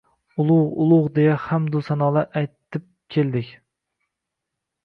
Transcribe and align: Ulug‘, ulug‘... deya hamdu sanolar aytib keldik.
Ulug‘, 0.43 0.61
ulug‘... 0.85 1.09
deya 1.19 1.35
hamdu 1.43 1.81
sanolar 1.89 2.39
aytib 2.41 2.89
keldik. 3.17 3.53